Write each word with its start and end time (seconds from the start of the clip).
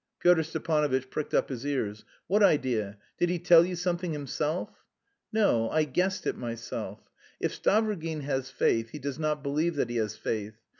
Pyotr 0.19 0.41
Stepanovitch 0.41 1.11
pricked 1.11 1.35
up 1.35 1.49
his 1.49 1.63
ears. 1.63 2.05
"What 2.25 2.41
idea? 2.41 2.97
Did 3.19 3.29
he 3.29 3.37
tell 3.37 3.63
you 3.63 3.75
something 3.75 4.13
himself?" 4.13 4.71
"No, 5.31 5.69
I 5.69 5.83
guessed 5.83 6.25
it 6.25 6.35
myself: 6.35 7.01
if 7.39 7.53
Stavrogin 7.53 8.21
has 8.21 8.49
faith, 8.49 8.89
he 8.89 8.97
does 8.97 9.19
not 9.19 9.43
believe 9.43 9.75
that 9.75 9.91
he 9.91 9.97
has 9.97 10.17
faith. 10.17 10.55